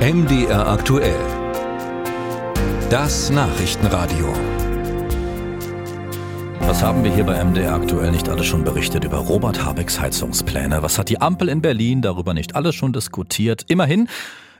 [0.00, 1.20] MDR aktuell.
[2.88, 4.32] Das Nachrichtenradio.
[6.60, 10.82] Was haben wir hier bei MDR aktuell nicht alles schon berichtet über Robert Habecks Heizungspläne?
[10.82, 13.66] Was hat die Ampel in Berlin darüber nicht alles schon diskutiert?
[13.68, 14.08] Immerhin,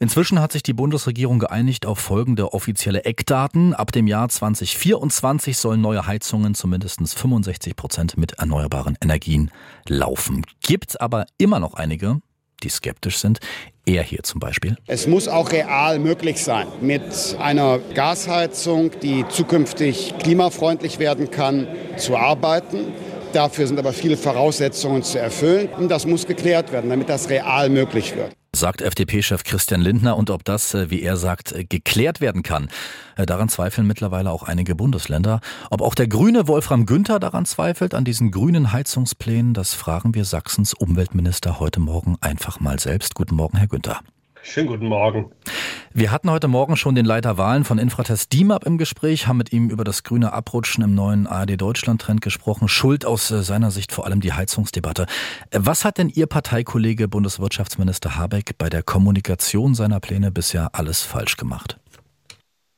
[0.00, 3.74] Inzwischen hat sich die Bundesregierung geeinigt auf folgende offizielle Eckdaten.
[3.74, 9.50] Ab dem Jahr 2024 sollen neue Heizungen zu mindestens 65 Prozent mit erneuerbaren Energien
[9.88, 10.46] laufen.
[10.62, 12.20] Gibt aber immer noch einige,
[12.62, 13.38] die skeptisch sind.
[13.86, 14.76] Er hier zum Beispiel.
[14.86, 17.02] Es muss auch real möglich sein, mit
[17.38, 22.92] einer Gasheizung, die zukünftig klimafreundlich werden kann, zu arbeiten.
[23.32, 27.68] Dafür sind aber viele Voraussetzungen zu erfüllen und das muss geklärt werden, damit das real
[27.68, 30.16] möglich wird sagt FDP-Chef Christian Lindner.
[30.16, 32.68] Und ob das, äh, wie er sagt, äh, geklärt werden kann,
[33.16, 35.40] äh, daran zweifeln mittlerweile auch einige Bundesländer.
[35.70, 40.24] Ob auch der grüne Wolfram Günther daran zweifelt, an diesen grünen Heizungsplänen, das fragen wir
[40.24, 43.14] Sachsens Umweltminister heute Morgen einfach mal selbst.
[43.14, 44.00] Guten Morgen, Herr Günther.
[44.42, 45.30] Schönen guten Morgen.
[45.98, 49.52] Wir hatten heute Morgen schon den Leiter Wahlen von Infratest DIMAP im Gespräch, haben mit
[49.52, 52.68] ihm über das grüne Abrutschen im neuen ARD Deutschland Trend gesprochen.
[52.68, 55.06] Schuld aus äh, seiner Sicht vor allem die Heizungsdebatte.
[55.50, 61.02] Äh, was hat denn Ihr Parteikollege Bundeswirtschaftsminister Habeck bei der Kommunikation seiner Pläne bisher alles
[61.02, 61.80] falsch gemacht?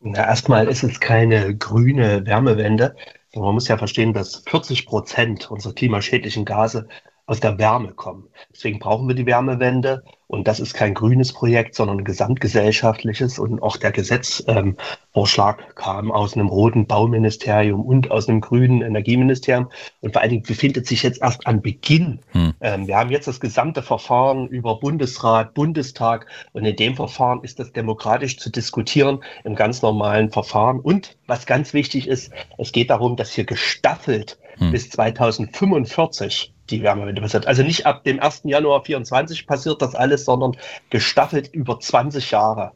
[0.00, 2.96] Na, erstmal ist es keine grüne Wärmewende.
[3.34, 6.88] Man muss ja verstehen, dass 40 Prozent unserer klimaschädlichen Gase
[7.26, 8.28] aus der Wärme kommen.
[8.52, 10.02] Deswegen brauchen wir die Wärmewende.
[10.26, 13.38] Und das ist kein grünes Projekt, sondern ein gesamtgesellschaftliches.
[13.38, 19.70] Und auch der Gesetzvorschlag ähm, kam aus einem roten Bauministerium und aus einem grünen Energieministerium.
[20.00, 22.20] Und vor allen Dingen befindet sich jetzt erst am Beginn.
[22.32, 22.54] Hm.
[22.60, 26.26] Ähm, wir haben jetzt das gesamte Verfahren über Bundesrat, Bundestag.
[26.52, 30.80] Und in dem Verfahren ist das demokratisch zu diskutieren im ganz normalen Verfahren.
[30.80, 34.72] Und was ganz wichtig ist, es geht darum, dass hier gestaffelt hm.
[34.72, 37.46] bis 2045 die Wärmewende passiert.
[37.46, 38.42] Also nicht ab dem 1.
[38.44, 40.56] Januar 24 passiert das alles, sondern
[40.90, 42.72] gestaffelt über 20 Jahre.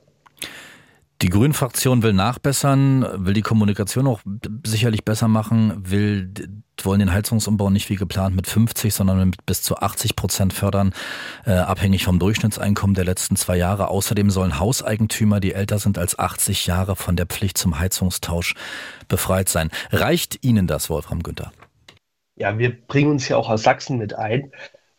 [1.23, 4.21] Die Grünen-Fraktion will nachbessern, will die Kommunikation auch
[4.67, 6.31] sicherlich besser machen, will,
[6.83, 10.93] wollen den Heizungsumbau nicht wie geplant mit 50, sondern mit bis zu 80 Prozent fördern,
[11.47, 13.89] äh, abhängig vom Durchschnittseinkommen der letzten zwei Jahre.
[13.89, 18.55] Außerdem sollen Hauseigentümer, die älter sind als 80 Jahre, von der Pflicht zum Heizungstausch
[19.09, 19.71] befreit sein.
[19.93, 21.51] Reicht Ihnen das, Wolfram Günther?
[22.37, 24.53] Ja, wir bringen uns ja auch aus Sachsen mit ein.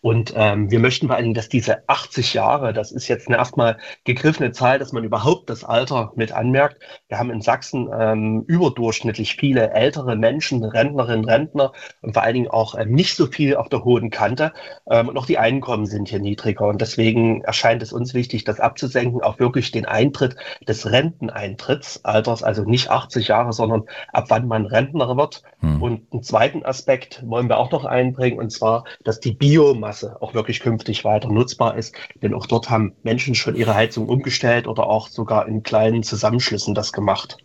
[0.07, 3.35] Und ähm, wir möchten vor allen Dingen, dass diese 80 Jahre, das ist jetzt eine
[3.35, 6.81] erstmal gegriffene Zahl, dass man überhaupt das Alter mit anmerkt.
[7.09, 12.47] Wir haben in Sachsen ähm, überdurchschnittlich viele ältere Menschen, Rentnerinnen, Rentner und vor allen Dingen
[12.47, 14.53] auch ähm, nicht so viel auf der hohen Kante.
[14.89, 16.67] Ähm, und auch die Einkommen sind hier niedriger.
[16.67, 22.63] Und deswegen erscheint es uns wichtig, das abzusenken, auch wirklich den Eintritt des Renteneintrittsalters, also
[22.63, 25.43] nicht 80 Jahre, sondern ab wann man Rentner wird.
[25.59, 25.81] Hm.
[25.81, 30.21] Und einen zweiten Aspekt wollen wir auch noch einbringen, und zwar, dass die Biomasse Biomasse
[30.21, 31.95] auch wirklich künftig weiter nutzbar ist.
[32.21, 36.75] Denn auch dort haben Menschen schon ihre Heizung umgestellt oder auch sogar in kleinen Zusammenschlüssen
[36.75, 37.37] das gemacht.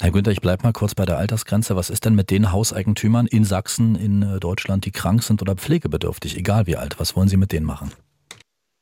[0.00, 1.76] Herr Günther, ich bleibe mal kurz bei der Altersgrenze.
[1.76, 5.54] Was ist denn mit den Hauseigentümern in Sachsen, in äh, Deutschland, die krank sind oder
[5.54, 6.98] pflegebedürftig, egal wie alt?
[6.98, 7.92] Was wollen Sie mit denen machen?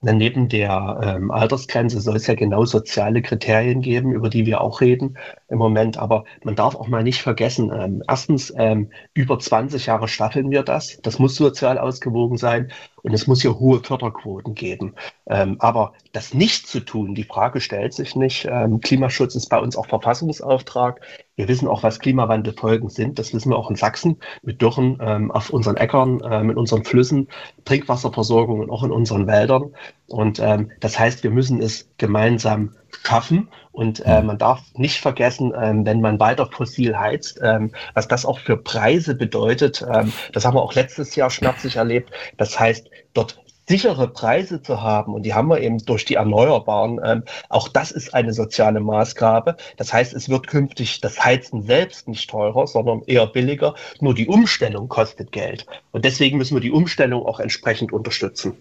[0.05, 4.81] Neben der ähm, Altersgrenze soll es ja genau soziale Kriterien geben, über die wir auch
[4.81, 5.17] reden
[5.49, 5.97] im Moment.
[5.97, 10.65] Aber man darf auch mal nicht vergessen, ähm, erstens, ähm, über 20 Jahre staffeln wir
[10.65, 10.99] das.
[11.03, 14.95] Das muss sozial ausgewogen sein und es muss hier hohe Förderquoten geben.
[15.27, 18.47] Ähm, aber das nicht zu tun, die Frage stellt sich nicht.
[18.51, 21.01] Ähm, Klimaschutz ist bei uns auch Verfassungsauftrag.
[21.35, 23.19] Wir wissen auch, was Klimawandelfolgen sind.
[23.19, 26.85] Das wissen wir auch in Sachsen mit Dürren ähm, auf unseren Äckern, äh, mit unseren
[26.85, 27.29] Flüssen,
[27.65, 29.75] Trinkwasserversorgung und auch in unseren Wäldern.
[30.13, 32.75] Und ähm, das heißt, wir müssen es gemeinsam
[33.05, 33.49] schaffen.
[33.73, 38.27] Und äh, man darf nicht vergessen, ähm, wenn man weiter fossil heizt, ähm, was das
[38.27, 39.85] auch für Preise bedeutet.
[39.93, 42.11] Ähm, das haben wir auch letztes Jahr schmerzlich erlebt.
[42.37, 47.01] Das heißt, dort sichere Preise zu haben, und die haben wir eben durch die Erneuerbaren,
[47.05, 49.57] ähm, auch das ist eine soziale Maßgabe.
[49.77, 53.75] Das heißt, es wird künftig das Heizen selbst nicht teurer, sondern eher billiger.
[54.01, 55.67] Nur die Umstellung kostet Geld.
[55.93, 58.59] Und deswegen müssen wir die Umstellung auch entsprechend unterstützen.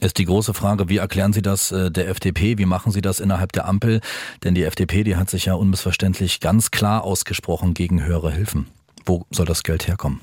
[0.00, 2.56] Ist die große Frage, wie erklären Sie das äh, der FDP?
[2.56, 4.00] Wie machen Sie das innerhalb der Ampel?
[4.42, 8.66] Denn die FDP, die hat sich ja unmissverständlich ganz klar ausgesprochen gegen höhere Hilfen.
[9.04, 10.22] Wo soll das Geld herkommen?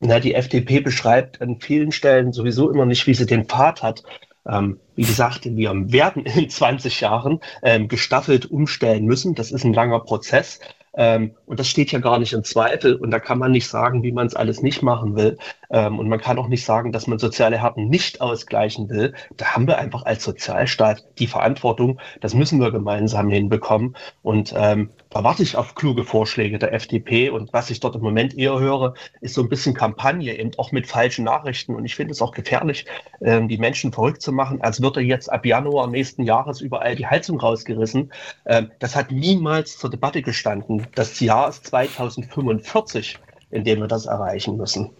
[0.00, 4.02] Na, die FDP beschreibt an vielen Stellen sowieso immer nicht, wie sie den Pfad hat.
[4.46, 9.36] Ähm, wie gesagt, wir werden in 20 Jahren ähm, gestaffelt umstellen müssen.
[9.36, 10.58] Das ist ein langer Prozess.
[10.96, 12.96] Ähm, und das steht ja gar nicht in Zweifel.
[12.96, 15.38] Und da kann man nicht sagen, wie man es alles nicht machen will.
[15.74, 19.12] Ähm, und man kann auch nicht sagen, dass man soziale Härten nicht ausgleichen will.
[19.36, 21.98] Da haben wir einfach als Sozialstaat die Verantwortung.
[22.20, 23.96] Das müssen wir gemeinsam hinbekommen.
[24.22, 27.28] Und ähm, da warte ich auf kluge Vorschläge der FDP.
[27.30, 30.70] Und was ich dort im Moment eher höre, ist so ein bisschen Kampagne, eben auch
[30.70, 31.74] mit falschen Nachrichten.
[31.74, 32.86] Und ich finde es auch gefährlich,
[33.20, 37.08] ähm, die Menschen verrückt zu machen, als würde jetzt ab Januar nächsten Jahres überall die
[37.08, 38.12] Heizung rausgerissen.
[38.46, 40.86] Ähm, das hat niemals zur Debatte gestanden.
[40.94, 43.18] Das Jahr ist 2045,
[43.50, 44.90] in dem wir das erreichen müssen.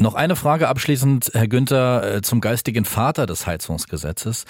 [0.00, 4.46] Noch eine Frage abschließend, Herr Günther, äh, zum geistigen Vater des Heizungsgesetzes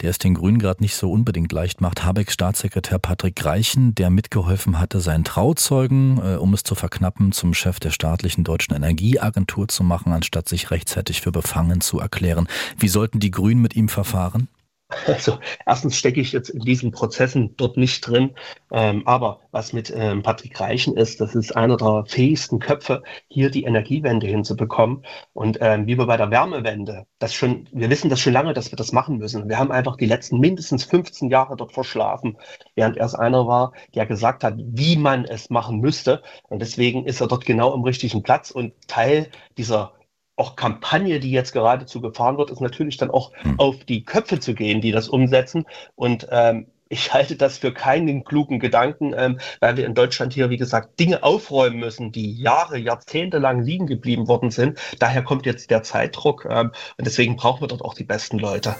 [0.00, 2.04] der es den Grünen gerade nicht so unbedingt leicht macht.
[2.04, 7.54] Habecks Staatssekretär Patrick Reichen, der mitgeholfen hatte, seinen Trauzeugen, äh, um es zu verknappen, zum
[7.54, 12.48] Chef der staatlichen deutschen Energieagentur zu machen, anstatt sich rechtzeitig für befangen zu erklären.
[12.78, 14.48] Wie sollten die Grünen mit ihm verfahren?
[15.06, 18.30] Also erstens stecke ich jetzt in diesen Prozessen dort nicht drin,
[18.72, 23.50] ähm, aber was mit ähm, Patrick Reichen ist, das ist einer der fähigsten Köpfe, hier
[23.50, 25.04] die Energiewende hinzubekommen.
[25.32, 28.70] Und ähm, wie wir bei der Wärmewende, das schon, wir wissen das schon lange, dass
[28.70, 29.48] wir das machen müssen.
[29.48, 32.36] Wir haben einfach die letzten mindestens 15 Jahre dort verschlafen,
[32.74, 36.22] während er es einer war, der gesagt hat, wie man es machen müsste.
[36.48, 39.92] Und deswegen ist er dort genau am richtigen Platz und Teil dieser
[40.40, 43.60] auch Kampagne, die jetzt geradezu gefahren wird, ist natürlich dann auch hm.
[43.60, 45.66] auf die Köpfe zu gehen, die das umsetzen.
[45.94, 50.50] Und ähm, ich halte das für keinen klugen Gedanken, ähm, weil wir in Deutschland hier,
[50.50, 54.78] wie gesagt, Dinge aufräumen müssen, die Jahre, Jahrzehnte lang liegen geblieben worden sind.
[54.98, 58.74] Daher kommt jetzt der Zeitdruck ähm, und deswegen brauchen wir dort auch die besten Leute.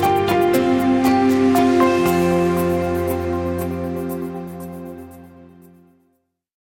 [0.00, 0.43] Musik